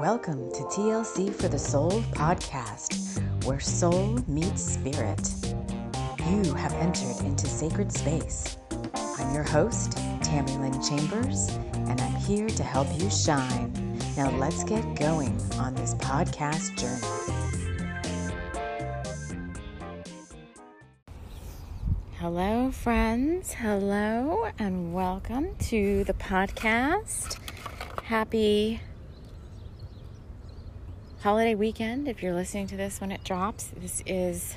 [0.00, 5.32] Welcome to TLC for the Soul podcast, where soul meets spirit.
[6.28, 8.58] You have entered into sacred space.
[8.94, 13.72] I'm your host, Tammy Lynn Chambers, and I'm here to help you shine.
[14.16, 17.24] Now let's get going on this podcast journey.
[22.18, 23.52] Hello, friends.
[23.54, 27.38] Hello, and welcome to the podcast.
[28.02, 28.80] Happy
[31.24, 33.70] holiday weekend if you're listening to this when it drops.
[33.78, 34.54] This is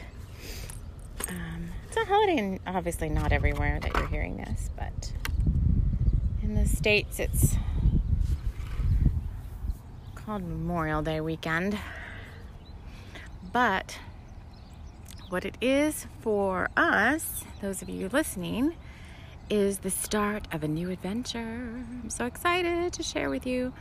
[1.30, 5.14] um, it's a holiday, and obviously not everywhere that you're hearing this, but
[6.44, 7.56] in the states it's
[10.14, 11.80] called Memorial Day weekend.
[13.54, 13.98] But
[15.30, 18.76] what it is for us, those of you listening,
[19.50, 21.86] is the start of a new adventure.
[22.04, 23.72] I'm so excited to share with you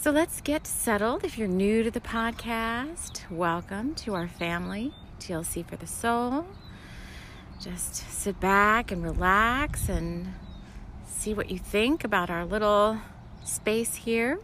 [0.00, 1.24] so let's get settled.
[1.24, 6.46] If you're new to the podcast, welcome to our family, TLC for the Soul.
[7.60, 10.32] Just sit back and relax and
[11.06, 12.96] see what you think about our little
[13.44, 14.38] space here.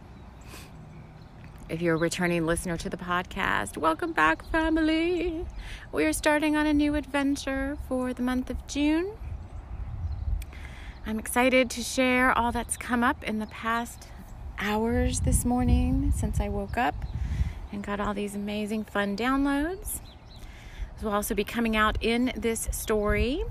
[1.69, 5.43] If you're a returning listener to the podcast, welcome back, family.
[5.91, 9.11] We are starting on a new adventure for the month of June.
[11.03, 14.09] I'm excited to share all that's come up in the past
[14.59, 16.95] hours this morning since I woke up
[17.71, 19.99] and got all these amazing fun downloads.
[20.95, 23.43] This will also be coming out in this story.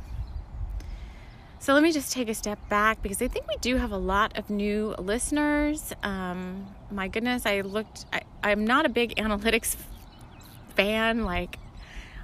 [1.58, 3.96] So let me just take a step back because I think we do have a
[3.96, 5.92] lot of new listeners.
[6.02, 9.76] Um, my goodness, I looked, I, I'm not a big analytics
[10.74, 11.24] fan.
[11.24, 11.58] Like,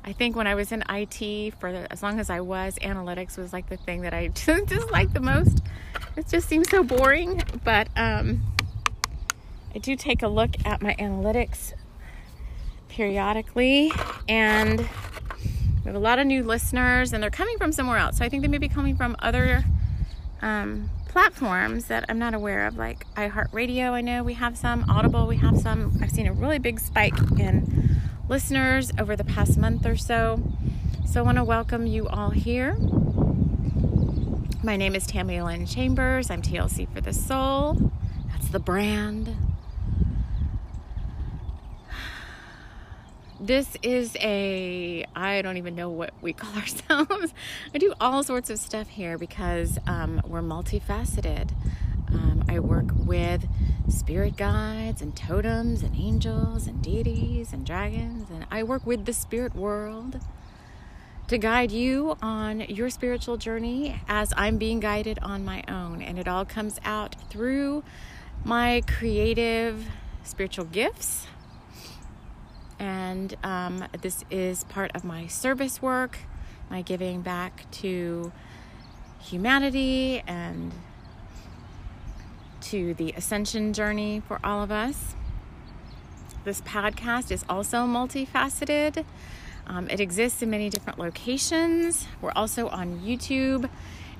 [0.04, 3.38] I think when I was in IT, for the, as long as I was, analytics
[3.38, 5.62] was like the thing that I just disliked the most.
[6.16, 7.42] It just seems so boring.
[7.64, 8.42] But um,
[9.74, 11.72] I do take a look at my analytics
[12.88, 13.90] periodically,
[14.28, 14.86] and we
[15.86, 18.18] have a lot of new listeners, and they're coming from somewhere else.
[18.18, 19.64] So I think they may be coming from other
[20.42, 23.92] um, platforms that I'm not aware of, like iHeartRadio.
[23.92, 25.98] I know we have some, Audible, we have some.
[26.02, 27.98] I've seen a really big spike in
[28.28, 30.42] listeners over the past month or so.
[31.06, 32.76] So I want to welcome you all here.
[34.62, 36.30] My name is Tammy Lynn Chambers.
[36.30, 37.90] I'm TLC for the Soul.
[38.30, 39.34] That's the brand.
[43.42, 47.34] This is a i don't even know what we call ourselves.
[47.74, 51.50] I do all sorts of stuff here because um, we're multifaceted.
[52.08, 53.48] Um, i work with
[53.88, 59.12] spirit guides and totems and angels and deities and dragons and i work with the
[59.12, 60.20] spirit world
[61.26, 66.02] to guide you on your spiritual journey as i'm being guided on my own.
[66.02, 67.82] And it all comes out through
[68.44, 69.88] my creative
[70.22, 71.26] spiritual gifts
[72.82, 76.18] and um, this is part of my service work,
[76.68, 78.32] my giving back to
[79.20, 80.72] humanity and
[82.60, 85.14] to the ascension journey for all of us.
[86.44, 89.04] This podcast is also multifaceted.
[89.68, 92.08] Um, it exists in many different locations.
[92.20, 93.70] We're also on YouTube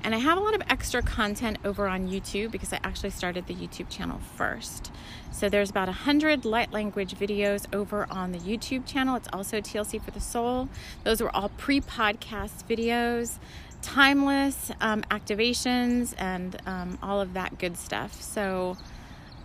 [0.03, 3.47] and I have a lot of extra content over on YouTube because I actually started
[3.47, 4.91] the YouTube channel first.
[5.31, 9.15] So there's about 100 light language videos over on the YouTube channel.
[9.15, 10.67] It's also TLC for the Soul.
[11.03, 13.37] Those were all pre podcast videos,
[13.81, 18.21] timeless um, activations, and um, all of that good stuff.
[18.21, 18.77] So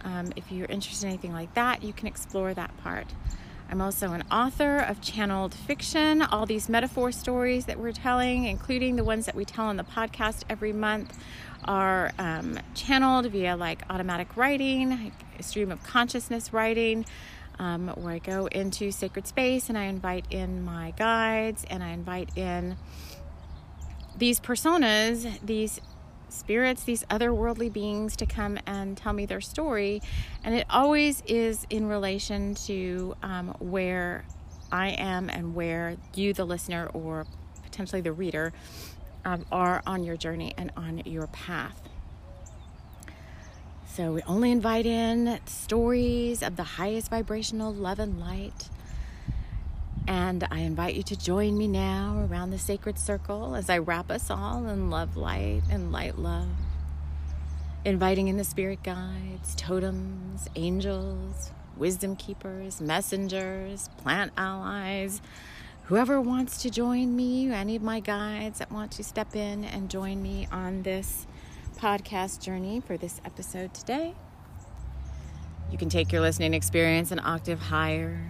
[0.05, 3.07] um, if you're interested in anything like that, you can explore that part.
[3.71, 8.97] I'm also an author of channeled fiction, all these metaphor stories that we're telling, including
[8.97, 11.19] the ones that we tell on the podcast every month,
[11.65, 15.13] are um, channeled via like automatic writing, like
[15.43, 17.05] stream of consciousness writing,
[17.59, 21.91] um, where I go into sacred space and I invite in my guides and I
[21.91, 22.77] invite in
[24.17, 25.81] these personas, these
[26.33, 30.03] spirits, these otherworldly beings to come and tell me their story.
[30.45, 34.25] And it always is in relation to um, where
[34.71, 37.27] I am and where you, the listener, or
[37.65, 38.53] potentially the reader,
[39.25, 41.81] um, are on your journey and on your path.
[43.87, 48.69] So we only invite in stories of the highest vibrational love and light
[50.09, 54.11] and I invite you to join me now around the sacred circle as I wrap
[54.11, 56.49] us all in love, light, and light love.
[57.85, 65.21] Inviting in the spirit guides, totems, angels, wisdom keepers, messengers, plant allies,
[65.85, 69.91] whoever wants to join me, any of my guides that want to step in and
[69.91, 71.27] join me on this
[71.77, 74.15] podcast journey for this episode today.
[75.71, 78.27] You can take your listening experience an octave higher,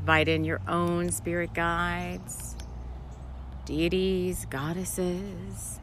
[0.00, 2.56] invite in your own spirit guides,
[3.64, 5.80] deities, goddesses.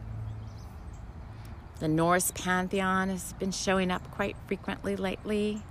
[1.79, 5.61] The Norse pantheon has been showing up quite frequently lately.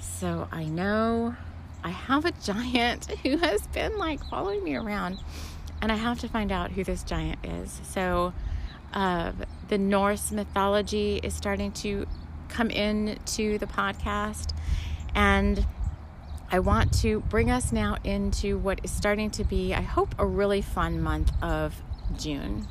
[0.00, 1.36] So I know
[1.84, 5.20] I have a giant who has been like following me around,
[5.82, 7.80] and I have to find out who this giant is.
[7.84, 8.32] So,
[8.94, 9.32] uh,
[9.68, 12.06] the Norse mythology is starting to
[12.48, 14.54] come into the podcast,
[15.14, 15.66] and
[16.54, 20.24] I want to bring us now into what is starting to be, I hope, a
[20.24, 21.82] really fun month of
[22.16, 22.68] June.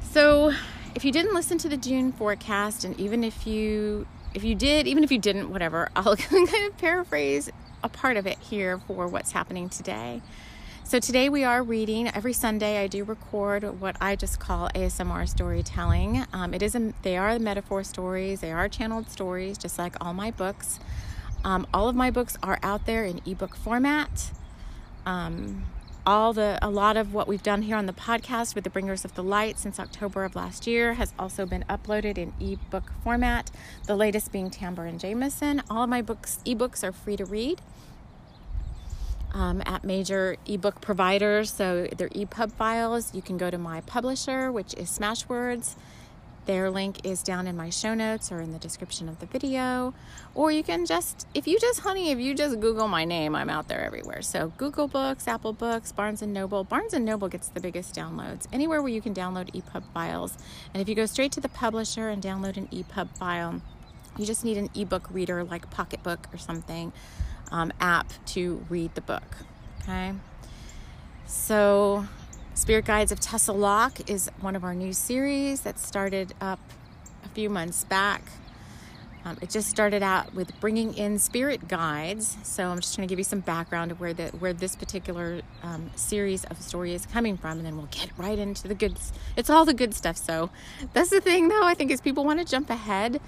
[0.00, 0.52] So,
[0.94, 4.86] if you didn't listen to the June forecast, and even if you if you did,
[4.86, 7.50] even if you didn't, whatever, I'll kind of paraphrase
[7.82, 10.22] a part of it here for what's happening today.
[10.90, 12.08] So today we are reading.
[12.08, 16.26] Every Sunday I do record what I just call ASMR storytelling.
[16.32, 18.40] Um, it is a, they are metaphor stories.
[18.40, 20.80] They are channeled stories, just like all my books.
[21.44, 24.32] Um, all of my books are out there in ebook format.
[25.06, 25.62] Um,
[26.04, 29.04] all the a lot of what we've done here on the podcast with the bringers
[29.04, 33.50] of the light since october of last year has also been uploaded in ebook format
[33.86, 37.60] the latest being Tamber and Jameson all of my books ebooks are free to read
[39.32, 44.50] um, at major ebook providers so they're epub files you can go to my publisher
[44.50, 45.76] which is smashwords
[46.46, 49.94] their link is down in my show notes or in the description of the video.
[50.34, 53.50] Or you can just, if you just, honey, if you just Google my name, I'm
[53.50, 54.20] out there everywhere.
[54.22, 56.64] So Google Books, Apple Books, Barnes and Noble.
[56.64, 58.46] Barnes and Noble gets the biggest downloads.
[58.52, 60.36] Anywhere where you can download EPUB files.
[60.72, 63.60] And if you go straight to the publisher and download an EPUB file,
[64.18, 66.92] you just need an ebook reader like Pocketbook or something
[67.50, 69.36] um, app to read the book.
[69.82, 70.12] Okay.
[71.26, 72.06] So
[72.54, 76.60] Spirit Guides of Tessa Locke is one of our new series that started up
[77.24, 78.22] a few months back.
[79.24, 82.38] Um, it just started out with bringing in spirit guides.
[82.42, 85.42] So I'm just trying to give you some background of where the where this particular
[85.62, 89.12] um, series of story is coming from, and then we'll get right into the goods.
[89.36, 90.16] It's all the good stuff.
[90.16, 90.50] So
[90.94, 91.64] that's the thing, though.
[91.64, 93.20] I think is people want to jump ahead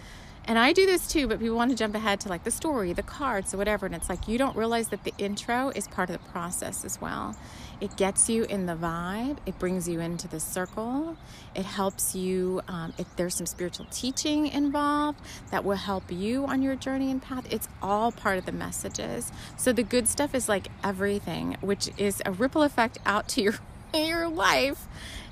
[0.44, 2.92] and I do this too, but people want to jump ahead to like the story,
[2.92, 3.86] the cards, or whatever.
[3.86, 7.00] And it's like you don't realize that the intro is part of the process as
[7.00, 7.36] well.
[7.80, 11.16] It gets you in the vibe, it brings you into the circle,
[11.54, 12.60] it helps you.
[12.68, 17.20] Um, if there's some spiritual teaching involved that will help you on your journey and
[17.20, 19.32] path, it's all part of the messages.
[19.56, 23.54] So the good stuff is like everything, which is a ripple effect out to your,
[23.94, 24.86] your life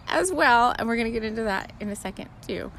[0.08, 0.74] as well.
[0.76, 2.72] And we're going to get into that in a second too.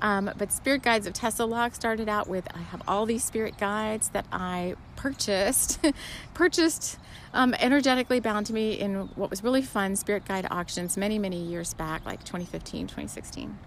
[0.00, 3.56] Um, but Spirit Guides of Tessa Locke started out with I have all these spirit
[3.58, 5.84] guides that I purchased,
[6.34, 6.98] purchased
[7.32, 11.42] um, energetically bound to me in what was really fun spirit guide auctions many, many
[11.42, 13.58] years back, like 2015, 2016.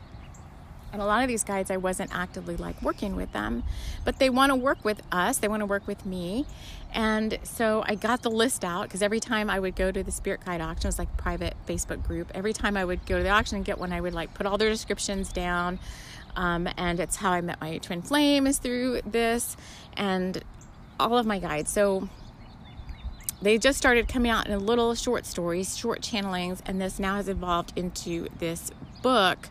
[0.91, 3.63] And a lot of these guides, I wasn't actively like working with them,
[4.03, 5.38] but they want to work with us.
[5.38, 6.45] They want to work with me.
[6.94, 10.12] And so I got the list out because every time I would go to the
[10.12, 12.31] Spirit Guide auction, it was like private Facebook group.
[12.33, 14.45] Every time I would go to the auction and get one, I would like put
[14.45, 15.80] all their descriptions down.
[16.36, 19.57] Um, and it's how I met my twin flame is through this
[19.95, 20.44] and
[21.00, 21.69] all of my guides.
[21.71, 22.09] So
[23.42, 27.30] they just started coming out in little short stories, short channelings, and this now has
[27.30, 28.71] evolved into this
[29.01, 29.50] book,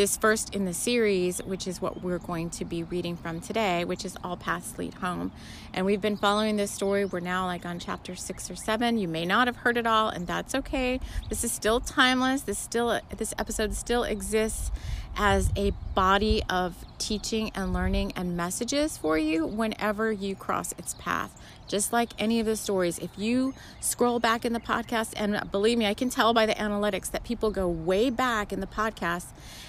[0.00, 3.84] this first in the series, which is what we're going to be reading from today,
[3.84, 5.30] which is All Paths Lead Home.
[5.74, 7.04] And we've been following this story.
[7.04, 8.96] We're now like on chapter six or seven.
[8.96, 11.00] You may not have heard it all, and that's okay.
[11.28, 12.40] This is still timeless.
[12.40, 14.70] This still this episode still exists
[15.18, 20.94] as a body of teaching and learning and messages for you whenever you cross its
[20.94, 21.38] path.
[21.70, 25.78] Just like any of the stories, if you scroll back in the podcast, and believe
[25.78, 29.26] me, I can tell by the analytics that people go way back in the podcast,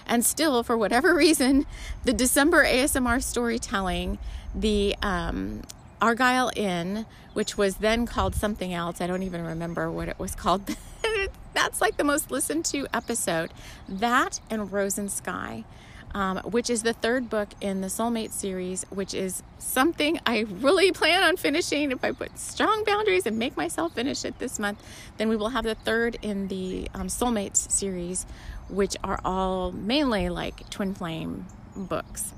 [0.08, 1.68] and still, for whatever reason,
[2.04, 4.18] the December ASMR storytelling,
[4.56, 5.62] the um,
[6.02, 10.34] Argyle Inn, which was then called something else, I don't even remember what it was
[10.34, 10.76] called.
[11.54, 13.54] That's like the most listened to episode.
[13.88, 15.66] That and Rose and Sky
[16.14, 20.92] um, which is the third book in the Soulmate series, which is something I really
[20.92, 21.92] plan on finishing.
[21.92, 24.84] If I put strong boundaries and make myself finish it this month,
[25.18, 28.26] then we will have the third in the um, Soulmates series,
[28.70, 32.34] which are all mainly like twin flame books.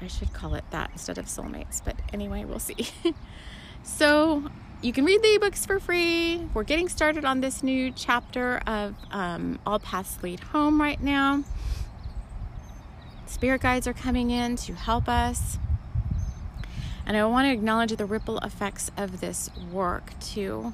[0.00, 2.88] I should call it that instead of soulmates, but anyway, we'll see.
[3.82, 4.50] so
[4.82, 6.46] you can read the ebooks for free.
[6.52, 11.44] We're getting started on this new chapter of um, All Paths Lead Home right now.
[13.26, 15.58] Spirit guides are coming in to help us.
[17.06, 20.72] And I want to acknowledge the ripple effects of this work too.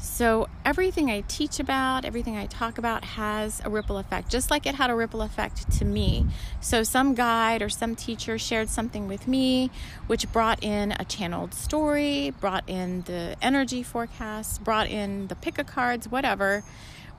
[0.00, 4.64] So, everything I teach about, everything I talk about has a ripple effect, just like
[4.64, 6.24] it had a ripple effect to me.
[6.60, 9.72] So, some guide or some teacher shared something with me,
[10.06, 15.58] which brought in a channeled story, brought in the energy forecast, brought in the pick
[15.58, 16.62] a cards, whatever,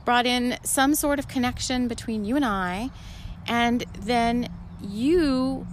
[0.05, 2.91] brought in some sort of connection between you and I.
[3.47, 4.49] And then
[4.81, 5.65] you,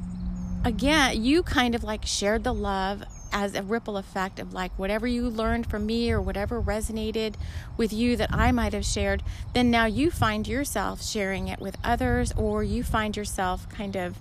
[0.65, 5.07] again, you kind of like shared the love as a ripple effect of like whatever
[5.07, 7.35] you learned from me or whatever resonated
[7.77, 11.77] with you that I might have shared, then now you find yourself sharing it with
[11.85, 14.17] others, or you find yourself kind of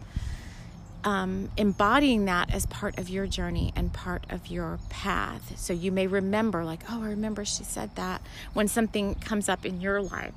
[1.06, 5.58] um, embodying that as part of your journey and part of your path.
[5.58, 8.22] So you may remember, like, oh, I remember she said that
[8.54, 10.34] when something comes up in your life.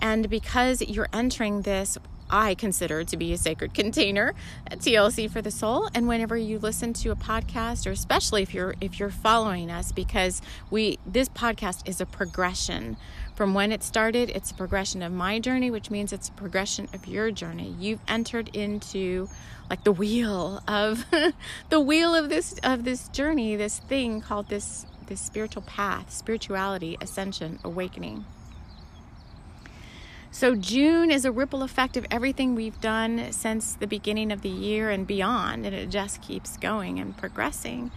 [0.00, 1.96] And because you're entering this
[2.30, 4.34] I consider to be a sacred container
[4.66, 5.88] at TLC for the soul.
[5.94, 9.92] And whenever you listen to a podcast, or especially if you're if you're following us,
[9.92, 12.96] because we this podcast is a progression
[13.34, 14.30] from when it started.
[14.30, 17.74] It's a progression of my journey, which means it's a progression of your journey.
[17.78, 19.28] You've entered into
[19.70, 21.06] like the wheel of
[21.70, 26.96] the wheel of this of this journey, this thing called this this spiritual path, spirituality,
[27.00, 28.24] ascension, awakening.
[30.32, 34.48] So, June is a ripple effect of everything we've done since the beginning of the
[34.48, 37.90] year and beyond, and it just keeps going and progressing.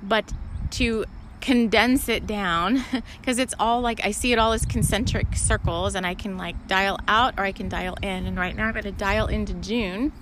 [0.00, 0.32] But
[0.72, 1.04] to
[1.40, 2.84] condense it down,
[3.20, 6.68] because it's all like I see it all as concentric circles, and I can like
[6.68, 8.24] dial out or I can dial in.
[8.24, 10.12] And right now I'm going to dial into June,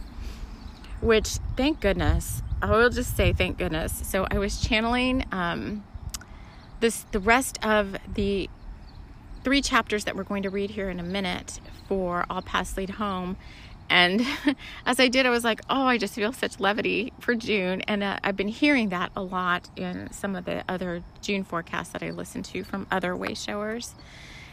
[1.02, 4.00] which thank goodness, I will just say thank goodness.
[4.08, 5.84] So, I was channeling um,
[6.80, 8.48] this, the rest of the
[9.44, 12.90] three chapters that we're going to read here in a minute for All Paths Lead
[12.90, 13.36] Home.
[13.88, 14.26] And
[14.86, 17.82] as I did, I was like, oh, I just feel such levity for June.
[17.82, 21.90] And uh, I've been hearing that a lot in some of the other June forecasts
[21.90, 23.94] that I listen to from other way showers.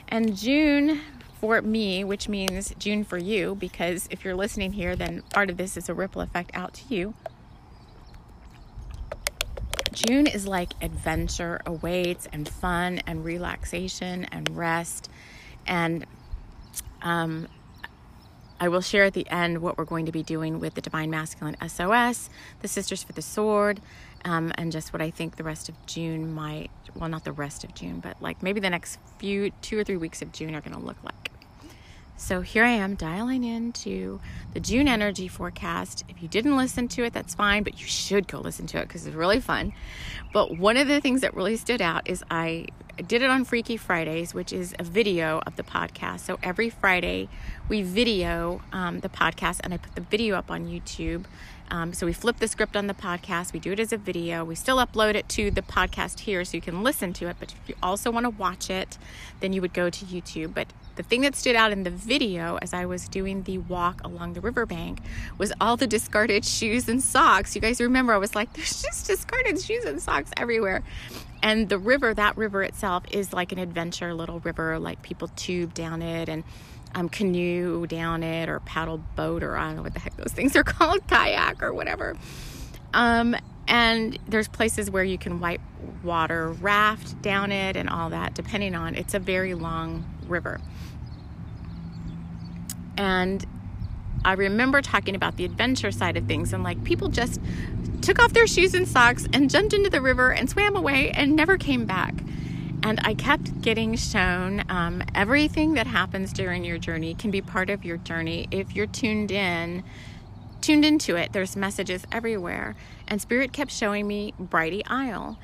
[0.07, 1.01] And June
[1.39, 5.57] for me, which means June for you, because if you're listening here, then part of
[5.57, 7.13] this is a ripple effect out to you.
[9.93, 15.09] June is like adventure awaits and fun and relaxation and rest.
[15.65, 16.05] And
[17.01, 17.47] um,
[18.59, 21.09] I will share at the end what we're going to be doing with the Divine
[21.09, 22.29] Masculine SOS,
[22.61, 23.81] the Sisters for the Sword,
[24.25, 27.63] um, and just what I think the rest of June might, well, not the rest
[27.63, 30.61] of June, but like maybe the next few, two or three weeks of June are
[30.61, 31.28] going to look like.
[32.19, 34.19] So here I am dialing into
[34.53, 36.03] the June energy forecast.
[36.09, 38.89] If you didn't listen to it, that's fine, but you should go listen to it
[38.89, 39.71] because it's really fun.
[40.33, 42.67] But one of the things that really stood out is I
[43.07, 46.19] did it on Freaky Fridays, which is a video of the podcast.
[46.19, 47.29] So every Friday
[47.69, 51.23] we video um, the podcast and I put the video up on YouTube.
[51.71, 54.43] Um, so we flip the script on the podcast, we do it as a video,
[54.43, 57.37] we still upload it to the podcast here so you can listen to it.
[57.39, 58.97] But if you also want to watch it,
[59.39, 60.53] then you would go to YouTube.
[60.55, 64.01] But the thing that stood out in the video as I was doing the walk
[64.03, 64.99] along the riverbank
[65.37, 67.55] was all the discarded shoes and socks.
[67.55, 70.83] You guys remember I was like, there's just discarded shoes and socks everywhere.
[71.41, 75.73] And the river, that river itself, is like an adventure little river, like people tube
[75.73, 76.43] down it and
[76.95, 80.33] um, canoe down it or paddle boat or I don't know what the heck those
[80.33, 82.17] things are called, kayak or whatever.
[82.93, 83.37] Um,
[83.69, 85.61] and there's places where you can white
[86.03, 90.59] water raft down it and all that, depending on it's a very long river.
[92.99, 93.45] And
[94.25, 97.39] I remember talking about the adventure side of things and like people just
[98.01, 101.33] took off their shoes and socks and jumped into the river and swam away and
[101.33, 102.13] never came back.
[102.83, 107.69] And I kept getting shown um, everything that happens during your journey can be part
[107.69, 109.83] of your journey if you're tuned in,
[110.59, 111.31] tuned into it.
[111.31, 112.75] There's messages everywhere.
[113.07, 115.39] And Spirit kept showing me Brighty Isle.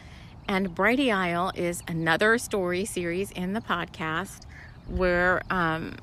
[0.48, 4.42] And Brighty Isle is another story series in the podcast
[4.88, 5.96] where um,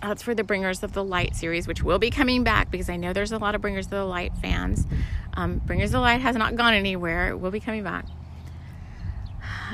[0.00, 2.96] that's for the Bringers of the Light series, which will be coming back because I
[2.96, 4.86] know there's a lot of Bringers of the Light fans.
[5.34, 8.06] Um, Bringers of the Light has not gone anywhere, it will be coming back.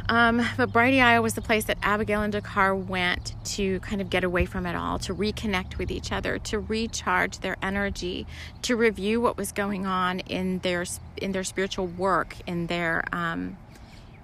[0.08, 4.10] Um, but Brighty Isle was the place that Abigail and Dakar went to kind of
[4.10, 8.26] get away from it all, to reconnect with each other, to recharge their energy,
[8.62, 10.84] to review what was going on in their
[11.16, 13.56] in their spiritual work, in their um,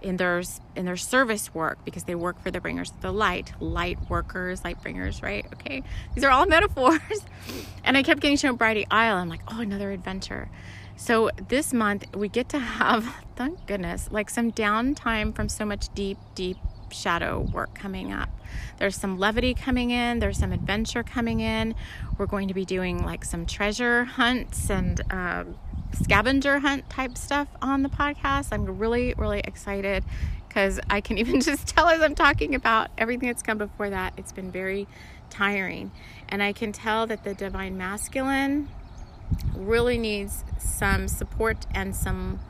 [0.03, 0.43] in their
[0.77, 4.65] in their service work because they work for the bringers of the light light workers
[4.65, 5.47] light bringers right?
[5.55, 5.83] Okay.
[6.15, 7.25] These are all metaphors.
[7.85, 9.17] And i kept getting shown brighty isle.
[9.17, 10.49] I'm like oh another adventure.
[10.97, 15.93] So this month we get to have thank goodness like some downtime from so much
[15.95, 16.59] deep deep
[16.93, 18.29] shadow work coming up.
[18.79, 20.19] There's some levity coming in.
[20.19, 21.75] There's some adventure coming in.
[22.19, 25.57] We're going to be doing like some treasure hunts and um,
[25.95, 28.49] scavenger hunt type stuff on the podcast.
[28.53, 30.05] I'm really, really excited
[30.49, 34.15] because I can even just tell as I'm talking about everything that's come before that.
[34.17, 34.87] It's been very
[35.31, 35.93] tiring.
[36.29, 38.69] And I can tell that the divine masculine
[39.55, 42.41] really needs some support and some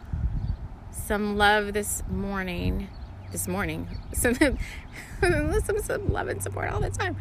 [0.91, 2.89] some love this morning
[3.33, 7.17] this morning some some, some love and support all the time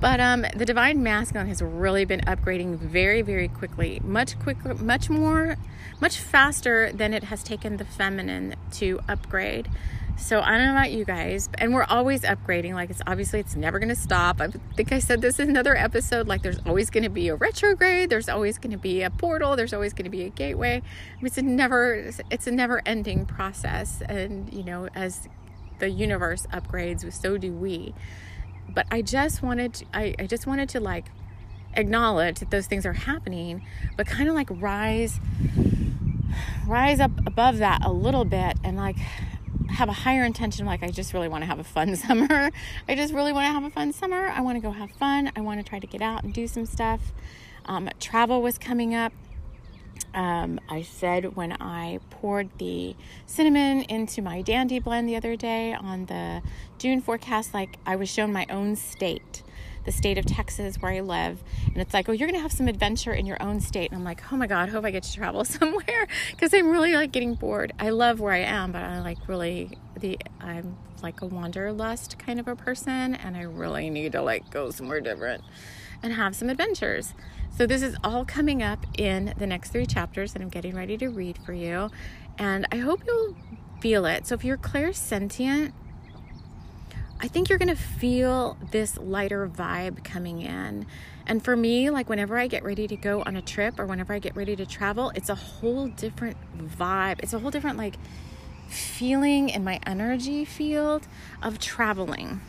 [0.00, 5.10] but um the divine masculine has really been upgrading very very quickly much quicker much
[5.10, 5.56] more
[6.00, 9.68] much faster than it has taken the feminine to upgrade
[10.16, 12.74] so I don't know about you guys, and we're always upgrading.
[12.74, 14.40] Like it's obviously it's never going to stop.
[14.40, 16.28] I think I said this in another episode.
[16.28, 18.10] Like there's always going to be a retrograde.
[18.10, 19.56] There's always going to be a portal.
[19.56, 20.82] There's always going to be a gateway.
[21.20, 24.02] It's a never it's a never ending process.
[24.08, 25.28] And you know, as
[25.78, 27.94] the universe upgrades, so do we.
[28.68, 31.06] But I just wanted to, I, I just wanted to like
[31.74, 33.66] acknowledge that those things are happening,
[33.96, 35.20] but kind of like rise
[36.66, 38.96] rise up above that a little bit and like
[39.68, 42.50] have a higher intention like I just really want to have a fun summer.
[42.88, 44.28] I just really want to have a fun summer.
[44.28, 45.30] I want to go have fun.
[45.36, 47.12] I want to try to get out and do some stuff.
[47.66, 49.12] Um, travel was coming up.
[50.14, 52.94] Um, I said when I poured the
[53.26, 56.42] cinnamon into my dandy blend the other day on the
[56.78, 59.42] June forecast, like I was shown my own state
[59.84, 61.42] the state of Texas where I live.
[61.66, 63.90] And it's like, oh, you're going to have some adventure in your own state.
[63.90, 66.94] And I'm like, oh my God, hope I get to travel somewhere because I'm really
[66.94, 67.72] like getting bored.
[67.78, 72.40] I love where I am, but I like really the, I'm like a wanderlust kind
[72.40, 75.44] of a person and I really need to like go somewhere different
[76.02, 77.14] and have some adventures.
[77.56, 80.96] So this is all coming up in the next three chapters that I'm getting ready
[80.98, 81.90] to read for you.
[82.36, 83.36] And I hope you'll
[83.80, 84.26] feel it.
[84.26, 85.72] So if you're clairsentient,
[87.20, 90.86] I think you're going to feel this lighter vibe coming in.
[91.26, 94.12] And for me, like whenever I get ready to go on a trip or whenever
[94.12, 97.20] I get ready to travel, it's a whole different vibe.
[97.22, 97.94] It's a whole different like
[98.68, 101.06] feeling in my energy field
[101.42, 102.40] of traveling.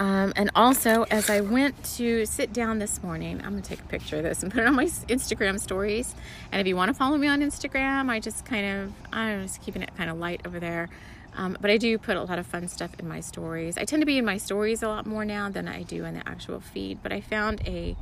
[0.00, 3.84] Um, and also, as I went to sit down this morning, I'm gonna take a
[3.84, 6.14] picture of this and put it on my Instagram stories.
[6.50, 9.60] And if you want to follow me on Instagram, I just kind of I'm just
[9.60, 10.88] keeping it kind of light over there.
[11.36, 13.76] Um, but I do put a lot of fun stuff in my stories.
[13.76, 16.14] I tend to be in my stories a lot more now than I do in
[16.14, 17.02] the actual feed.
[17.02, 17.94] But I found a,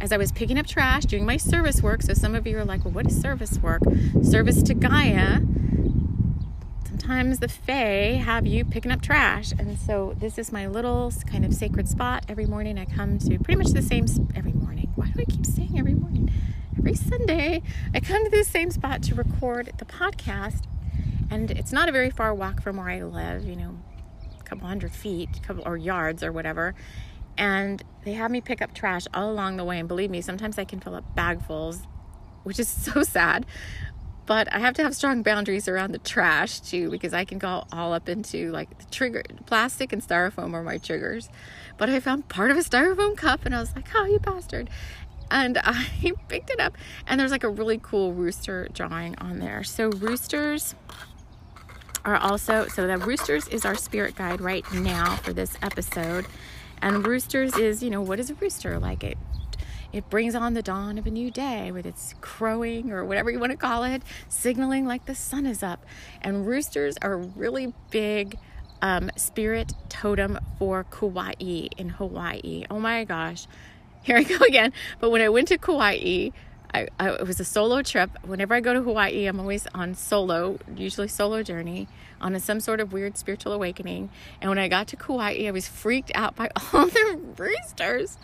[0.00, 2.02] as I was picking up trash, doing my service work.
[2.02, 3.82] So some of you are like, well, what is service work?
[4.20, 5.40] Service to Gaia.
[7.06, 9.52] Sometimes the Fae have you picking up trash.
[9.56, 12.24] And so this is my little kind of sacred spot.
[12.28, 14.90] Every morning I come to pretty much the same, every morning.
[14.96, 16.32] Why do I keep saying every morning?
[16.76, 17.62] Every Sunday,
[17.94, 20.64] I come to the same spot to record the podcast
[21.30, 23.78] and it's not a very far walk from where I live, you know,
[24.40, 26.74] a couple hundred feet, couple or yards or whatever.
[27.38, 29.78] And they have me pick up trash all along the way.
[29.78, 31.86] And believe me, sometimes I can fill up bagfuls,
[32.42, 33.46] which is so sad.
[34.26, 37.64] But I have to have strong boundaries around the trash too, because I can go
[37.72, 41.28] all up into like the trigger, plastic and styrofoam are my triggers.
[41.78, 44.68] But I found part of a styrofoam cup and I was like, oh, you bastard
[45.30, 49.64] and I picked it up and there's like a really cool rooster drawing on there.
[49.64, 50.74] So roosters
[52.04, 56.26] are also, so the roosters is our spirit guide right now for this episode.
[56.80, 58.78] And roosters is, you know, what is a rooster?
[58.78, 59.18] Like it
[59.96, 63.38] it brings on the dawn of a new day with its crowing or whatever you
[63.38, 65.84] want to call it, signaling like the sun is up.
[66.20, 68.38] And roosters are really big
[68.82, 71.32] um, spirit totem for Kauai
[71.76, 72.64] in Hawaii.
[72.70, 73.46] Oh my gosh,
[74.02, 74.72] here I go again.
[75.00, 76.30] But when I went to Kauai,
[76.74, 78.10] I, I, it was a solo trip.
[78.22, 81.88] Whenever I go to Hawaii, I'm always on solo, usually solo journey,
[82.20, 84.10] on a, some sort of weird spiritual awakening.
[84.40, 88.18] And when I got to Kauai, I was freaked out by all the roosters.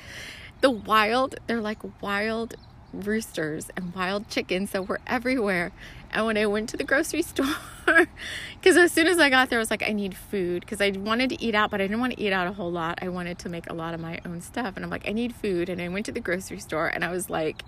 [0.63, 2.55] The wild, they're like wild
[2.93, 5.73] roosters and wild chickens that were everywhere.
[6.11, 7.47] And when I went to the grocery store,
[7.85, 10.91] because as soon as I got there, I was like, I need food because I
[10.91, 12.99] wanted to eat out, but I didn't want to eat out a whole lot.
[13.03, 14.77] I wanted to make a lot of my own stuff.
[14.77, 15.69] And I'm like, I need food.
[15.69, 17.63] And I went to the grocery store and I was like,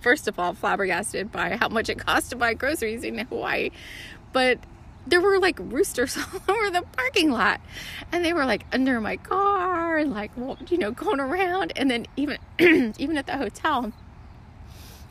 [0.00, 3.70] first of all, flabbergasted by how much it cost to buy groceries in Hawaii.
[4.32, 4.58] But
[5.06, 6.16] there were like roosters
[6.48, 7.60] all over the parking lot
[8.12, 9.67] and they were like under my car
[9.98, 12.38] and like well, you know going around and then even
[12.98, 13.92] even at the hotel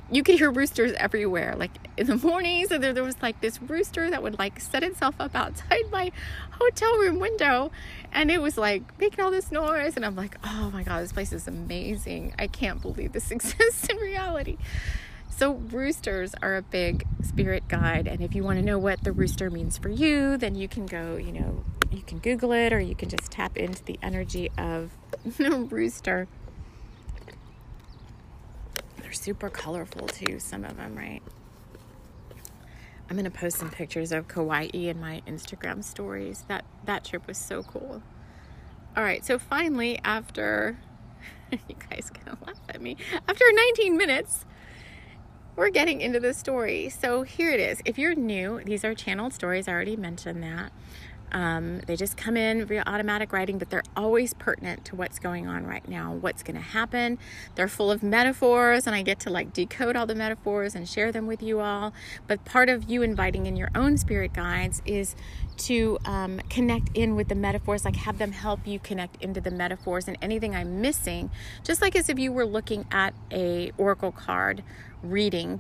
[0.10, 1.56] you could hear roosters everywhere.
[1.58, 4.84] Like in the mornings, and there, there was like this rooster that would like set
[4.84, 6.12] itself up outside my
[6.52, 7.72] hotel room window,
[8.12, 9.96] and it was like making all this noise.
[9.96, 12.34] And I'm like, oh my god, this place is amazing.
[12.40, 14.58] I can't believe this exists in reality.
[15.30, 19.12] So, roosters are a big spirit guide, and if you want to know what the
[19.12, 22.80] rooster means for you, then you can go, you know, you can Google it or
[22.80, 24.92] you can just tap into the energy of
[25.40, 26.28] a rooster
[29.08, 31.22] they're super colorful too, some of them, right?
[33.10, 36.44] I'm gonna post some pictures of Kauai in my Instagram stories.
[36.50, 38.04] That that trip was so cool.
[38.98, 40.78] All right, so finally, after
[41.52, 42.98] you guys gonna laugh at me,
[43.30, 44.46] after 19 minutes,
[45.58, 46.88] we're getting into the story.
[46.88, 47.82] So here it is.
[47.84, 49.68] If you're new, these are channeled stories.
[49.68, 50.72] I already mentioned that.
[51.32, 55.46] Um, they just come in via automatic writing, but they're always pertinent to what's going
[55.46, 57.18] on right now, what's going to happen.
[57.56, 61.12] They're full of metaphors, and I get to like decode all the metaphors and share
[61.12, 61.92] them with you all.
[62.28, 65.16] But part of you inviting in your own spirit guides is
[65.60, 69.52] to um, connect in with the metaphors, like have them help you connect into the
[69.52, 71.30] metaphors and anything I'm missing,
[71.64, 74.64] just like as if you were looking at a oracle card
[75.04, 75.60] reading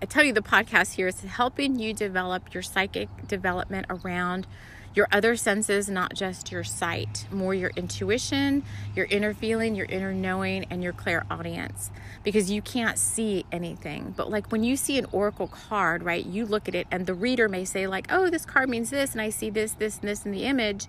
[0.00, 4.46] I tell you, the podcast here is helping you develop your psychic development around
[4.94, 10.12] your other senses, not just your sight, more your intuition, your inner feeling, your inner
[10.12, 11.90] knowing, and your clairaudience
[12.24, 14.12] because you can't see anything.
[14.16, 17.14] But like when you see an oracle card, right, you look at it and the
[17.14, 20.08] reader may say, like, oh, this card means this, and I see this, this, and
[20.08, 20.86] this in the image.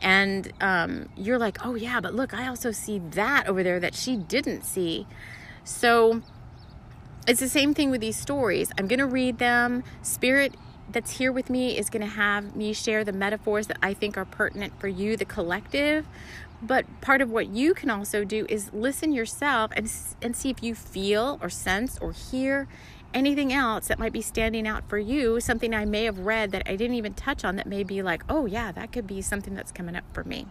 [0.00, 3.94] And um, you're like, oh, yeah, but look, I also see that over there that
[3.94, 5.06] she didn't see.
[5.62, 6.22] So,
[7.28, 8.72] it's the same thing with these stories.
[8.76, 9.84] I'm going to read them.
[10.02, 10.54] Spirit
[10.92, 14.16] that's here with me is going to have me share the metaphors that I think
[14.16, 16.06] are pertinent for you, the collective.
[16.62, 20.62] But part of what you can also do is listen yourself and, and see if
[20.62, 22.68] you feel or sense or hear
[23.14, 26.62] anything else that might be standing out for you, something I may have read that
[26.66, 29.54] I didn't even touch on that may be like, oh, yeah, that could be something
[29.54, 30.46] that's coming up for me.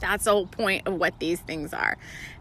[0.00, 1.96] That's the whole point of what these things are.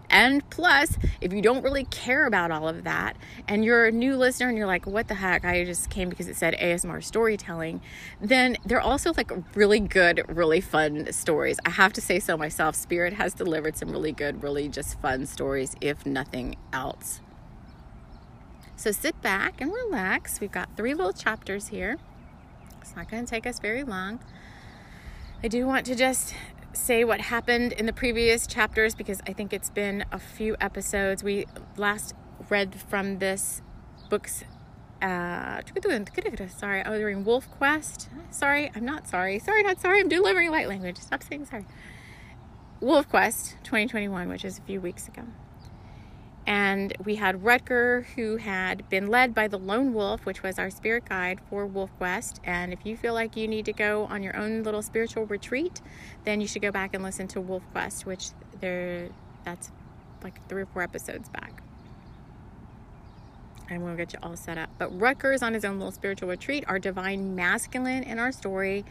[0.09, 4.15] And plus, if you don't really care about all of that and you're a new
[4.15, 7.81] listener and you're like, what the heck, I just came because it said ASMR storytelling,
[8.21, 11.59] then they're also like really good, really fun stories.
[11.65, 12.75] I have to say so myself.
[12.75, 17.21] Spirit has delivered some really good, really just fun stories, if nothing else.
[18.75, 20.41] So sit back and relax.
[20.41, 21.97] We've got three little chapters here.
[22.81, 24.19] It's not going to take us very long.
[25.41, 26.33] I do want to just
[26.73, 31.23] say what happened in the previous chapters because I think it's been a few episodes.
[31.23, 31.45] We
[31.77, 32.13] last
[32.49, 33.61] read from this
[34.09, 34.43] book's
[35.01, 35.61] uh,
[36.47, 38.07] sorry, I was reading Wolf Quest.
[38.31, 39.37] Sorry, I'm not sorry.
[39.39, 39.99] Sorry, not sorry.
[39.99, 40.97] I'm delivering light language.
[40.97, 41.65] Stop saying sorry.
[42.79, 45.23] Wolf Quest 2021, which is a few weeks ago.
[46.45, 50.69] And we had Rutger, who had been led by the Lone Wolf, which was our
[50.69, 52.41] spirit guide for Wolf Quest.
[52.43, 55.81] And if you feel like you need to go on your own little spiritual retreat,
[56.25, 58.29] then you should go back and listen to Wolf Quest, which
[58.59, 59.09] there
[59.45, 59.71] that's
[60.21, 61.61] like three or four episodes back.
[63.69, 64.69] And we'll get you all set up.
[64.77, 66.65] But Rutger is on his own little spiritual retreat.
[66.67, 68.83] Our divine masculine in our story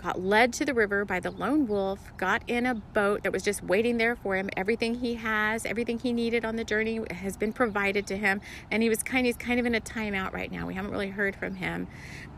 [0.00, 3.42] got led to the river by the lone wolf, got in a boat that was
[3.42, 4.48] just waiting there for him.
[4.56, 8.40] Everything he has, everything he needed on the journey has been provided to him.
[8.70, 10.66] And he was kind he's kind of in a timeout right now.
[10.66, 11.86] We haven't really heard from him.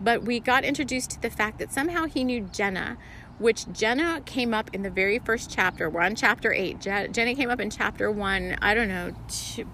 [0.00, 2.98] But we got introduced to the fact that somehow he knew Jenna,
[3.42, 5.90] which Jenna came up in the very first chapter.
[5.90, 6.80] We're on chapter eight.
[6.80, 9.12] Jenna came up in chapter one, I don't know,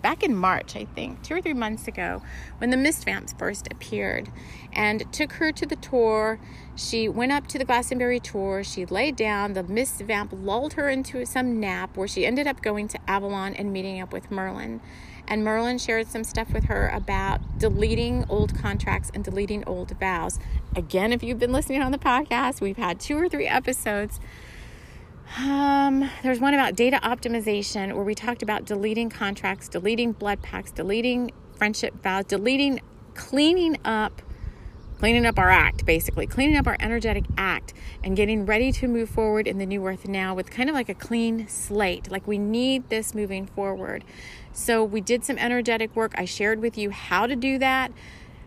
[0.03, 2.23] back in March, I think, two or three months ago,
[2.57, 4.31] when the mist vamps first appeared
[4.73, 6.41] and took her to the Tor.
[6.77, 8.65] She went up to the Glastonbury Tor.
[8.65, 9.53] She laid down.
[9.53, 13.55] The mist vamp lulled her into some nap where she ended up going to Avalon
[13.55, 14.81] and meeting up with Merlin.
[15.31, 20.41] And Merlin shared some stuff with her about deleting old contracts and deleting old vows.
[20.75, 24.19] Again, if you've been listening on the podcast, we've had two or three episodes.
[25.37, 30.71] Um, there's one about data optimization where we talked about deleting contracts, deleting blood packs,
[30.71, 32.81] deleting friendship vows, deleting,
[33.15, 34.23] cleaning up
[34.99, 39.09] cleaning up our act, basically, cleaning up our energetic act and getting ready to move
[39.09, 42.11] forward in the new earth now with kind of like a clean slate.
[42.11, 44.05] Like we need this moving forward.
[44.53, 46.15] So we did some energetic work.
[46.17, 47.93] I shared with you how to do that.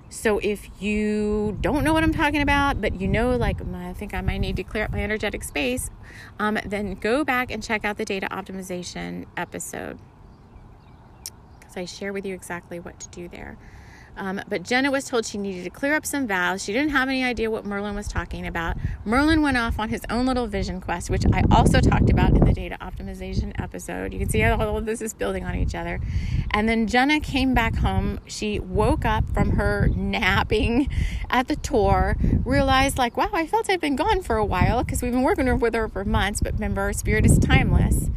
[0.09, 4.13] So if you don't know what I'm talking about, but you know, like I think
[4.13, 5.89] I might need to clear up my energetic space,
[6.37, 9.97] um, then go back and check out the data optimization episode
[11.61, 13.57] because I share with you exactly what to do there.
[14.17, 16.63] Um, but Jenna was told she needed to clear up some vows.
[16.63, 18.77] She didn't have any idea what Merlin was talking about.
[19.05, 22.43] Merlin went off on his own little vision quest, which I also talked about in
[22.43, 24.13] the data optimization episode.
[24.13, 25.99] You can see how all of this is building on each other.
[26.51, 28.19] And then Jenna came back home.
[28.25, 30.89] She woke up from her napping
[31.29, 35.01] at the Tor, realized, like, wow, I felt I'd been gone for a while because
[35.01, 36.41] we've been working with her for months.
[36.41, 38.09] But remember, spirit is timeless.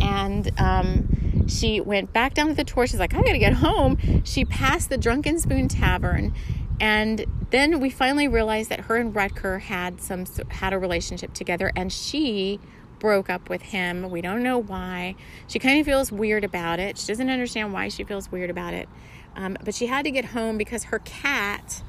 [0.00, 2.86] And, um, she went back down to the Tor.
[2.86, 4.22] She's like, I gotta get home.
[4.24, 6.34] She passed the Drunken Spoon Tavern,
[6.80, 11.72] and then we finally realized that her and Rutger had some had a relationship together,
[11.74, 12.60] and she
[12.98, 14.10] broke up with him.
[14.10, 15.14] We don't know why.
[15.46, 16.98] She kind of feels weird about it.
[16.98, 18.88] She doesn't understand why she feels weird about it.
[19.36, 21.82] Um, but she had to get home because her cat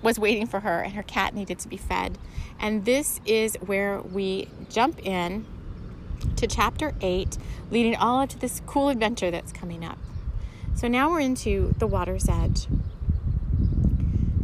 [0.00, 2.18] was waiting for her and her cat needed to be fed.
[2.58, 5.46] And this is where we jump in
[6.36, 7.38] to chapter 8,
[7.70, 9.98] leading all up to this cool adventure that's coming up.
[10.74, 12.66] So now we're into the water's edge.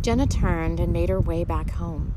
[0.01, 2.14] Jenna turned and made her way back home.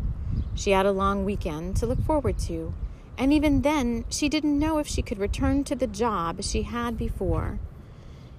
[0.55, 2.73] She had a long weekend to look forward to,
[3.17, 6.97] and even then, she didn't know if she could return to the job she had
[6.97, 7.59] before.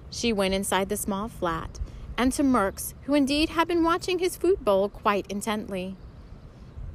[0.09, 1.79] She went inside the small flat
[2.17, 5.95] and to Merks, who indeed had been watching his food bowl quite intently.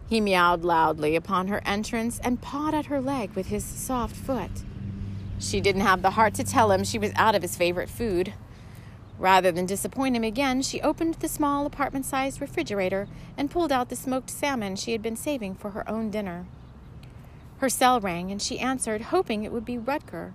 [0.09, 4.51] He meowed loudly upon her entrance and pawed at her leg with his soft foot.
[5.39, 8.33] She didn't have the heart to tell him she was out of his favorite food.
[9.19, 13.91] Rather than disappoint him again, she opened the small apartment sized refrigerator and pulled out
[13.91, 16.47] the smoked salmon she had been saving for her own dinner.
[17.59, 20.33] Her cell rang and she answered, hoping it would be Rutger.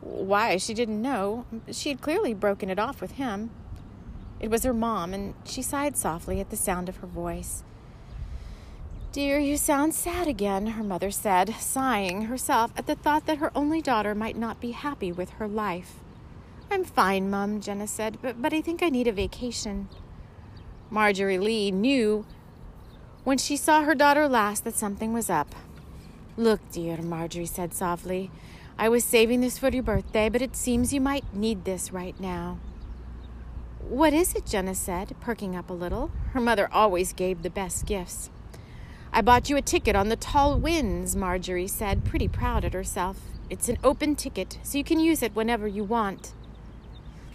[0.00, 1.44] Why, she didn't know.
[1.70, 3.50] She had clearly broken it off with him.
[4.38, 7.62] It was her mom, and she sighed softly at the sound of her voice.
[9.12, 13.50] Dear, you sound sad again, her mother said, sighing herself at the thought that her
[13.56, 15.96] only daughter might not be happy with her life.
[16.70, 19.88] I'm fine, Mum, Jenna said, but, but I think I need a vacation.
[20.90, 22.24] Marjorie Lee knew
[23.24, 25.56] when she saw her daughter last that something was up.
[26.36, 28.30] Look, dear, Marjorie said softly,
[28.78, 32.18] I was saving this for your birthday, but it seems you might need this right
[32.20, 32.60] now.
[33.80, 34.46] What is it?
[34.46, 36.12] Jenna said, perking up a little.
[36.32, 38.30] Her mother always gave the best gifts.
[39.12, 43.18] I bought you a ticket on the Tall Winds, Marjorie said, pretty proud at herself.
[43.48, 46.32] It's an open ticket, so you can use it whenever you want.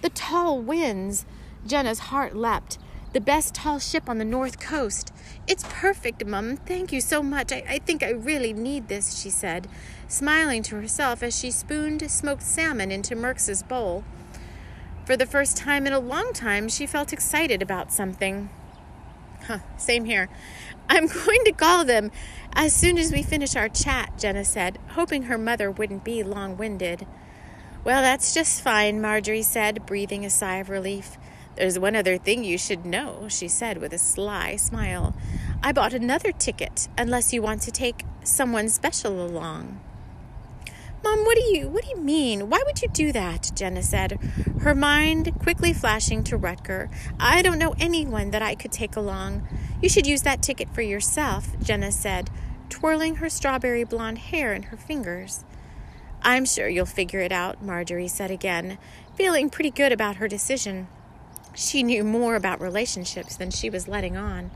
[0.02, 1.26] The tall winds!
[1.68, 2.78] Jenna's heart leapt.
[3.12, 5.12] The best tall ship on the north coast.
[5.48, 6.56] It's perfect, Mum.
[6.56, 7.52] Thank you so much.
[7.52, 9.68] I, I think I really need this, she said,
[10.08, 14.06] smiling to herself as she spooned smoked salmon into Merks's bowl.
[15.06, 18.50] For the first time in a long time, she felt excited about something.
[19.48, 20.30] Huh, same here.
[20.90, 22.12] I'm going to call them
[22.54, 26.58] as soon as we finish our chat, Jenna said, hoping her mother wouldn't be long
[26.58, 27.06] winded.
[27.84, 31.18] Well, that's just fine, Marjorie said, breathing a sigh of relief.
[31.56, 35.16] There's one other thing you should know, she said with a sly smile.
[35.62, 39.80] I bought another ticket, unless you want to take someone special along.
[41.06, 42.50] Mom, what do you what do you mean?
[42.50, 43.52] Why would you do that?
[43.54, 44.18] Jenna said,
[44.62, 46.90] her mind quickly flashing to Rutger.
[47.20, 49.48] I don't know anyone that I could take along.
[49.84, 52.32] You should use that ticket for yourself, Jenna said,
[52.70, 55.46] twirling her strawberry blonde hair in her fingers.
[56.24, 58.80] I'm sure you'll figure it out, Marjorie said again,
[59.14, 60.88] feeling pretty good about her decision.
[61.54, 64.50] She knew more about relationships than she was letting on.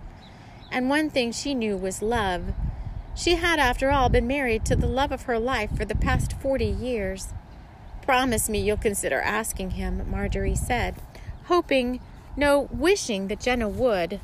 [0.72, 2.54] And one thing she knew was love.
[3.16, 6.34] She had, after all, been married to the love of her life for the past
[6.34, 7.34] forty years.
[8.02, 10.96] Promise me you'll consider asking him, Marjorie said,
[11.46, 12.00] hoping,
[12.38, 14.20] no, wishing that Jenna would.